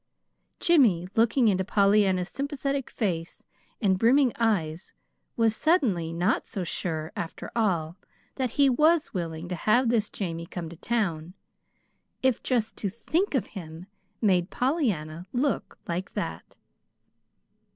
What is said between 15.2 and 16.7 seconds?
look like that!